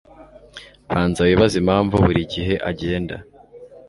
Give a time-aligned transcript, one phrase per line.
[0.89, 3.15] banza wibaze impamvu buri gihe agenda